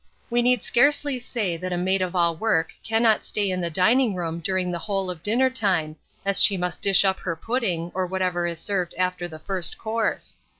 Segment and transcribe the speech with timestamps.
[0.31, 4.15] We need scarcely say that a maid of all work cannot stay in the dining
[4.15, 8.07] room during the whole of dinner time, as she must dish up her pudding, or
[8.07, 10.37] whatever is served after the first course.